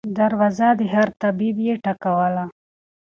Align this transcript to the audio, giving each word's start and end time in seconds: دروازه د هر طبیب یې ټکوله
دروازه 0.17 0.69
د 0.79 0.81
هر 0.93 1.07
طبیب 1.21 1.57
یې 1.67 1.73
ټکوله 1.83 2.45